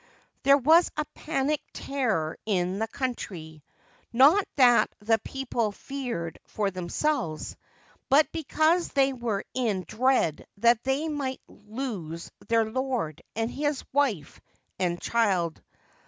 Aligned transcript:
There 0.41 0.57
was 0.57 0.89
a 0.97 1.05
panic 1.13 1.61
terror 1.73 2.35
in 2.47 2.79
the 2.79 2.87
country— 2.87 3.61
not 4.11 4.45
that 4.55 4.89
the 4.99 5.19
people 5.19 5.71
feared 5.71 6.39
for 6.47 6.71
themselves, 6.71 7.55
but 8.09 8.27
because 8.31 8.89
they 8.93 9.13
were 9.13 9.45
in 9.53 9.85
dread 9.87 10.47
that 10.57 10.83
they 10.83 11.07
might 11.07 11.39
lose 11.47 12.31
their 12.47 12.65
lord 12.65 13.21
and 13.35 13.51
his 13.51 13.83
wife 13.93 14.41
and 14.79 14.99
child. 14.99 15.61